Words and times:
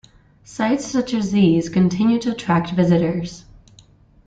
Sites 0.43 0.87
such 0.87 1.13
as 1.13 1.31
these 1.31 1.69
continue 1.69 2.17
to 2.21 2.31
attract 2.31 2.71
visitors. 2.71 3.45